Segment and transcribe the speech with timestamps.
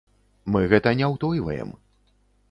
[0.53, 1.75] Мы гэта не ўтойваем.